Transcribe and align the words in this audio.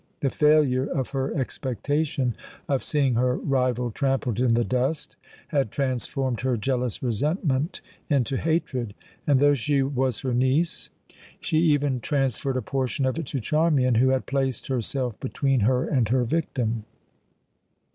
The 0.21 0.31
failure 0.31 0.85
of 0.87 1.09
her 1.11 1.31
expectation 1.35 2.35
of 2.67 2.81
seeing 2.83 3.13
her 3.13 3.35
rival 3.37 3.91
trampled 3.91 4.39
in 4.39 4.55
the 4.55 4.63
dust 4.63 5.15
had 5.49 5.69
transformed 5.69 6.41
her 6.41 6.57
jealous 6.57 7.03
resentment 7.03 7.81
into 8.09 8.37
hatred, 8.37 8.95
and 9.27 9.39
though 9.39 9.53
she 9.53 9.83
was 9.83 10.21
her 10.21 10.33
niece, 10.33 10.89
she 11.39 11.59
even 11.59 11.99
transferred 11.99 12.57
a 12.57 12.63
portion 12.63 13.05
of 13.05 13.19
it 13.19 13.27
to 13.27 13.39
Charmian, 13.39 13.93
who 13.93 14.09
had 14.09 14.25
placed 14.25 14.69
herself 14.69 15.19
between 15.19 15.59
her 15.59 15.87
and 15.87 16.09
her 16.09 16.23
victim. 16.23 16.83